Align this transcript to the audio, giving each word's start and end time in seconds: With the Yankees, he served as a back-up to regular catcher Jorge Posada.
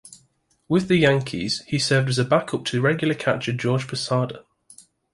With 0.67 0.87
the 0.87 0.95
Yankees, 0.95 1.61
he 1.67 1.77
served 1.77 2.09
as 2.09 2.17
a 2.17 2.25
back-up 2.25 2.65
to 2.65 2.81
regular 2.81 3.13
catcher 3.13 3.53
Jorge 3.55 3.85
Posada. 3.85 4.43